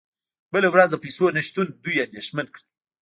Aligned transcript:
بله 0.53 0.67
ورځ 0.73 0.89
د 0.91 0.95
پیسو 1.03 1.25
نشتون 1.37 1.67
دوی 1.83 2.03
اندیښمن 2.05 2.47
کړل 2.53 2.63